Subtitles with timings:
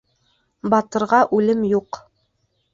[0.75, 2.03] Батырға үлем юҡ.